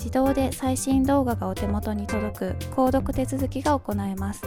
[0.00, 4.42] 自動で最新動画がお手元に届く購読手続きが行えます。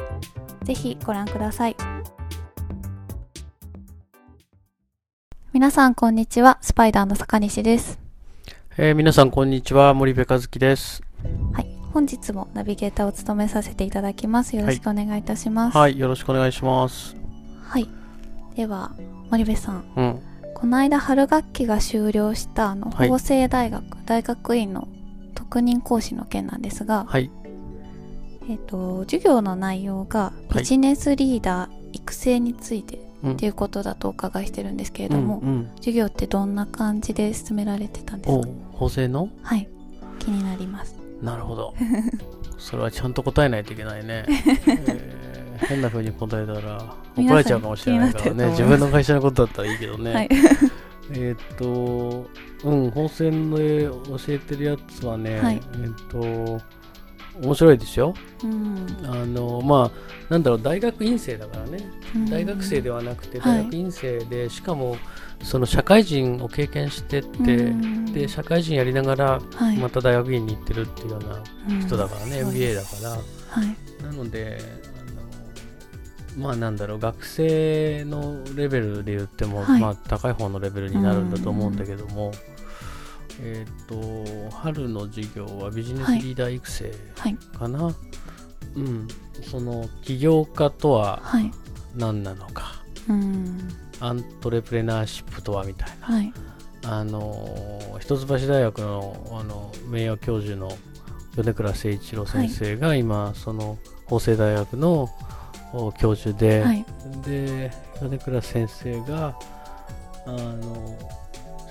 [0.64, 1.76] ぜひご覧ください。
[5.54, 8.00] 皆さんこんにちは、スパイダーの坂西です。
[8.78, 11.04] えー、皆さんこんにちは、森部和樹です。
[11.54, 14.58] はい、本日もナビゲーターを務めさせていただきます。
[14.58, 15.78] よろしくお願いいたします。
[15.78, 17.16] はい、はい、よろしくお願いします。
[17.62, 17.88] はい、
[18.56, 18.92] では
[19.30, 19.84] 森部さん。
[19.96, 20.20] うん。
[20.56, 24.88] この間春学期が終了したあの法政大学、はい、大学院の
[25.54, 27.30] 特任講師の件なんですが、はい、
[28.50, 38.48] えっ、と授業の内容がビジネスリーダー育成について、っていうことだとお伺いしてるんですけれども、うんうん、授業ってどんな感じで進められてたんですか？
[38.72, 39.30] 法政の？
[39.44, 39.70] はい。
[40.18, 40.96] 気になります。
[41.22, 41.76] なるほど。
[42.58, 44.26] それはちゃんと答えないといけないね、
[44.66, 48.48] えー、変な風に答えたら怒られちゃうかもしれないからね。
[48.48, 50.30] 自分の会社のことだったらいいけどね、はい
[51.16, 52.28] えっ、と、
[52.64, 56.62] うん、本線で教えてるやつはね、はい、えっ、と、
[57.42, 58.14] 面白いですよ。
[58.44, 64.98] うん、あのまあなんだろう大学院生だからね、うん、大学生ではなくて大学院生で、はい、しかも
[65.42, 69.42] その社会人を経験してって、うん、で社会人やりながら
[69.80, 73.18] また大学院に行ってるっていうような人だからね、MBA だから、は
[73.64, 74.60] い、なので
[76.38, 82.32] まあなんだろう学生のレベルで言っても、はい、まあ高い方のレベルになるんだと思うんだけども、
[83.42, 86.92] えっ、ー、と春の授業はビジネスリーダー育成
[87.58, 87.96] かな、はい、
[88.76, 89.08] うん。
[89.42, 91.22] その起業家とは
[91.96, 92.64] 何なのか、
[93.08, 93.18] はい、
[94.00, 96.34] アントレプレナーシップとはみたいな、はい、
[96.86, 100.72] あの一橋大学のあの名誉教授の
[101.36, 105.10] 米倉誠一郎先生が今、その法政大学の
[105.98, 106.86] 教授で、はい、
[107.26, 109.38] で米倉先生が
[110.26, 110.98] あの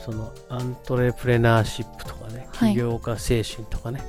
[0.05, 4.03] そのアントレプレナーシップとかね、起業家精神とかね、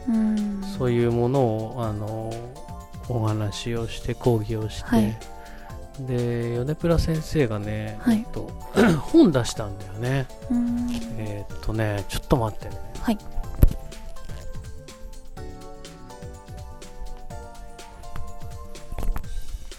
[0.77, 2.33] そういうものをあの
[3.09, 5.15] お話をして講義をして、はい、
[5.99, 8.49] で米倉先生がね、はい、えっと、
[8.99, 10.25] 本出したんだよね。
[11.19, 12.75] えー、っとねちょっと待ってね、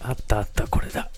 [0.04, 1.10] あったあったこれだ。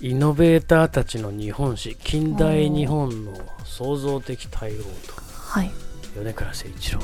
[0.00, 3.32] イノベーターたちの日本史近代日本の
[3.64, 4.88] 創造的対応と、
[5.34, 5.70] はい、
[6.14, 7.00] 米倉誠一郎。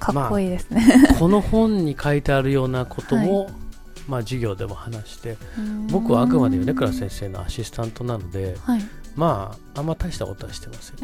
[0.00, 3.54] かっこいいですね、まあ、この本に書いてあるようなことも、はい、
[4.08, 5.36] まあ、授業でも話して
[5.90, 8.80] 僕はあくまで米倉先生のアシスタントなので、はい、
[9.14, 10.98] まああんま大したことはしてません。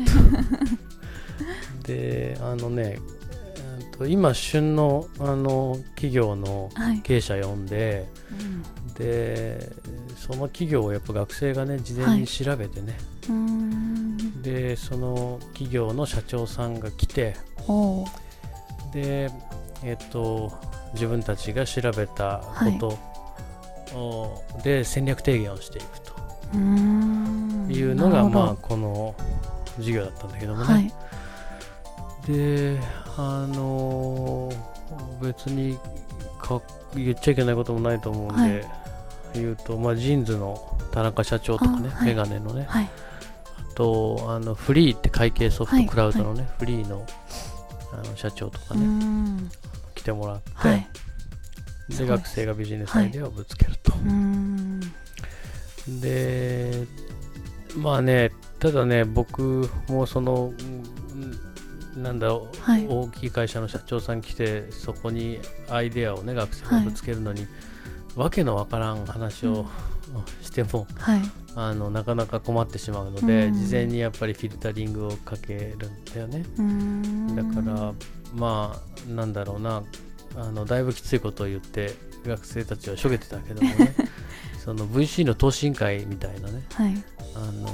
[1.85, 2.99] であのね
[4.07, 6.71] 今旬のあの企業の
[7.03, 8.63] 経営者呼んで、はいうん。
[8.97, 9.71] で
[10.17, 12.97] その企業をやっぱ学生がね事前に調べてね、
[13.29, 17.37] はい、でその企業の社長さんが来て
[18.93, 19.31] で
[19.85, 20.53] えっと
[20.95, 22.43] 自分たちが調べた
[22.81, 22.97] こ
[24.55, 26.17] とで戦略提言をしていくと。
[27.69, 29.15] いうのがまあこの
[29.77, 30.93] 授業だったんだけどもね、はい、
[32.27, 32.79] で
[33.17, 34.53] あの
[35.23, 35.79] 別に
[36.39, 36.61] か
[36.95, 38.65] 言っちゃいけないこともないと思うんで、はい、
[39.35, 42.89] 言うと、まあ、ジーンズの田中社長とかね、メガネのね、あ
[43.75, 47.07] とあのフリーって会計ソフト、クラウドのね、フリーの
[47.93, 49.51] あの社長とかね、
[49.95, 50.87] 来てもらって、
[51.97, 53.93] で学生がビジネスアイデアをぶつけると。
[56.01, 56.87] で
[57.77, 60.53] まあねただね僕もその
[61.97, 65.39] なんだはい、大きい会社の社長さん来てそこに
[65.71, 67.51] アイデアをね学生にぶつけるのに、はい、
[68.17, 69.67] わけのわからん話を、うん、
[70.45, 71.23] しても、はい、
[71.55, 76.45] あのなかなか困ってしまうので、事前にやっぱりフィルタリングをかけるんだよね。
[77.35, 77.93] だから
[78.35, 79.83] まあなんだろうな
[80.37, 81.95] あのだいぶきついことを言って
[82.27, 83.95] 学生たちはしょげてたけどもね。
[84.63, 87.05] その VC の投資委員会みたいなね、はい、
[87.37, 87.69] あの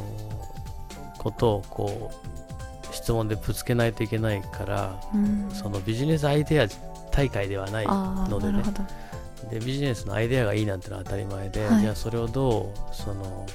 [1.16, 2.51] ことをこう
[2.92, 6.66] 質問でぶつけないといけないから、うん、そのビジネスアイデア
[7.10, 8.62] 大会ではないのでね。
[9.50, 13.46] でビジネスのアイデアがいいなんてのは当たり前で、はい、じゃあそれをどうその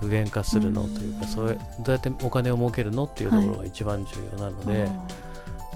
[0.00, 4.90] 具現化するのというか、うん、それどうやってお金を儲けるのっていうところが一番重要なので、はい、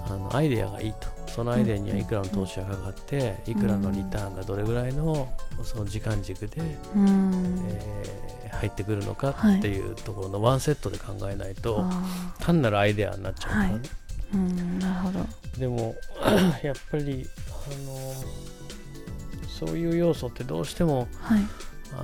[0.07, 1.19] あのアイデアがいいと。
[1.29, 6.61] そのアイデアにはいくらの投資がかかって、いくらのリターンがどれぐらいのその時間軸で、
[6.97, 11.85] うん、えー、入ってくるのかっていうところのワンセットで考えないと、
[12.41, 13.73] 単なるアイデアになっちゃうからね。
[13.73, 13.81] はい、
[14.35, 15.27] うんなるほど。
[15.59, 15.95] でも
[16.63, 18.15] やっぱりあの
[19.49, 21.43] そういう要素ってどうしても、はい、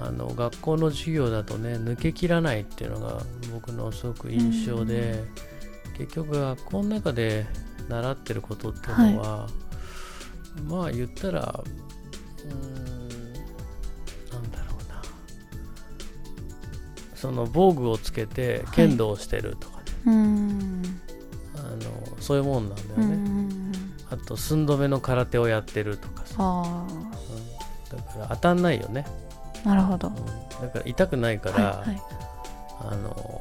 [0.06, 5.24] あの学校の授業だとね抜けきらないっていうのが僕のすごく印象で、
[5.96, 7.46] 結局学校の中で
[7.88, 9.48] 習ってることっていうのは、は
[10.58, 11.64] い、まあ言ったら
[12.44, 12.50] うん
[14.32, 15.02] なんだろうな。
[17.14, 20.16] その防具をつけて剣道をしてるとかね、はい、
[21.56, 23.44] あのそういうもんなんだよね。
[24.10, 27.16] あと寸止めの空手をやってるとかさ、うん、だ
[28.02, 29.06] から当たんないよね。
[29.64, 30.22] なるほど、うん、だ
[30.68, 32.02] から痛くないから、はいはい、
[32.80, 33.40] あの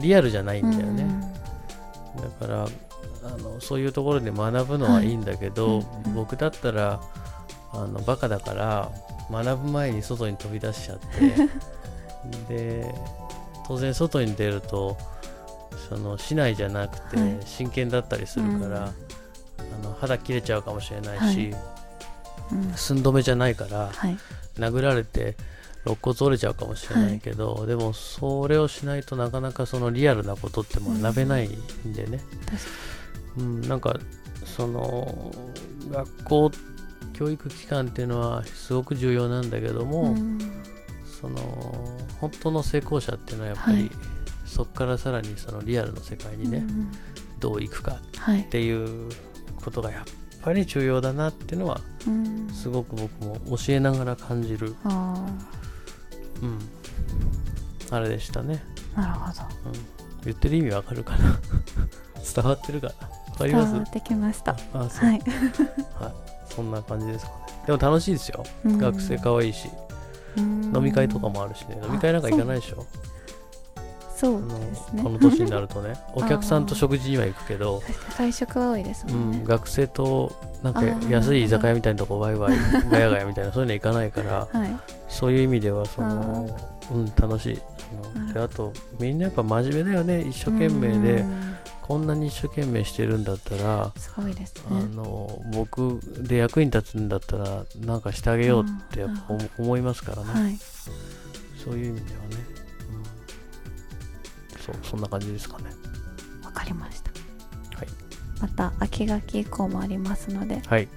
[0.00, 1.06] リアルじゃないんだよね。
[2.16, 2.68] だからあ
[3.54, 5.86] のそういうところで学ぶのはいいんだけど、はい。
[6.04, 6.06] うん。
[6.06, 7.00] うん、僕だったら
[7.72, 8.90] あのバカだから
[9.30, 11.48] 学ぶ前に外に飛び出しちゃって。
[12.48, 12.94] で
[13.66, 14.96] 当然外に出ると
[15.88, 18.90] その市内じゃなくて真剣だったりするから、はい、
[19.82, 21.60] あの肌切れちゃうかもしれないし、はい、
[22.76, 23.90] 寸止めじゃないから、
[24.56, 25.36] 殴られて
[25.84, 32.20] 肋骨折れちゃうかもしれないけど、はい、でもそれをしないとなかなかそのリアルなことって学べないんでね、
[33.36, 33.98] うん、なんか
[34.44, 35.32] その
[35.90, 36.50] 学校
[37.12, 40.38] 教育機関っていうのはすごく重要なんだけども、うん、
[41.20, 41.38] その
[42.20, 43.90] 本当の成功者っていうのはやっぱり、はい、
[44.44, 46.92] そこからさらにそのリアルの世界にね、うん、
[47.38, 47.98] どういくか
[48.40, 49.08] っていう
[49.56, 50.04] ことがやっ
[50.42, 51.80] ぱり重要だなっていうのは、
[52.52, 56.58] すごく僕も教えながら感じる、うん、
[57.90, 58.64] あれでしたね。
[58.96, 59.72] なるほど、うん、
[60.24, 61.38] 言ってる意味わかるかな。
[62.34, 62.94] 伝わってるかな
[63.32, 64.56] わかります伝わってきました。
[64.74, 65.20] あそう、はい、
[65.98, 66.12] はい、
[66.54, 67.36] そんな感じですかね。
[67.66, 69.68] でも楽しいですよ、学生可愛いし。
[70.36, 71.78] 飲み会とかもあるしね。
[71.84, 72.86] 飲み会なんか行かないでしょ。
[74.16, 74.48] そう。
[74.48, 75.02] ですね。
[75.02, 75.94] この年になるとね。
[76.14, 77.82] お客さんと食事には行くけど。
[78.16, 82.56] 会食は多いですもんね、うん、学生となんか安い居酒屋みたいなとこワイワイ
[82.90, 84.76] ガヤガヤみたいなそういうの行かないから、 はい、
[85.08, 86.48] そういう意味ではその
[86.92, 87.62] うん楽しい。
[88.32, 90.20] であとみんなやっぱ真面目だよね。
[90.22, 91.24] 一生懸命で
[91.82, 100.56] こんなに一生懸命してるんだったらすごいです、ね、あの僕で役に立つんだったらなんかしてあげようってやっぱ思いますからね、はい、
[101.62, 102.26] そういう意味ではね、
[104.56, 105.64] うん、そうそんな感じですかね。
[106.44, 107.10] わかりました。
[107.76, 107.88] はい。
[108.40, 110.60] また秋学以降もありますので。
[110.66, 110.88] はい。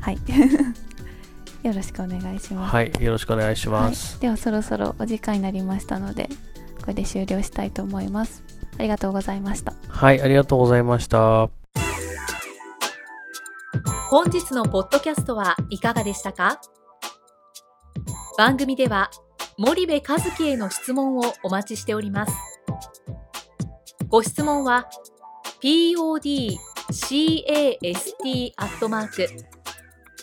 [0.00, 0.18] はい。
[1.66, 2.72] よろしくお願いします。
[2.72, 2.92] はい。
[3.00, 6.28] よろしくお願いします、はい、ではそろそろお時間になりましたので
[6.80, 8.42] これで終了したいと思います。
[8.78, 9.72] ありがとうございました
[10.04, 11.48] はいありがとうございました。
[14.10, 16.60] 本日のポッドキャストはいかがでしたか？
[18.36, 19.10] 番組では
[19.56, 22.34] 森部和樹への質問をお待ちしております。
[24.08, 24.90] ご質問は
[25.62, 26.52] podcast
[28.58, 29.26] アットマーク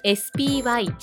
[0.05, 0.93] spy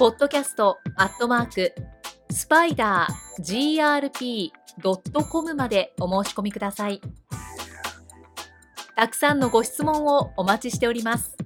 [0.00, 1.74] ポッドキャストアットマーク
[2.30, 4.00] スパイダー
[4.72, 7.02] GRP.com までお申し込みください。
[8.96, 11.36] たくさんのご質問をお待ちしております。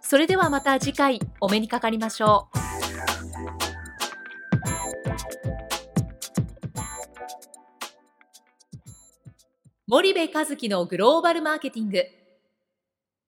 [0.00, 2.58] それではまた次回お目にかかりましょう。
[9.86, 12.19] 森部和樹のグローバルマーケティング。